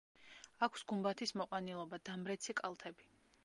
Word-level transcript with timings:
აქვს 0.67 0.83
გუმბათის 0.93 1.35
მოყვანილობა, 1.41 2.03
დამრეცი 2.11 2.61
კალთები. 2.65 3.11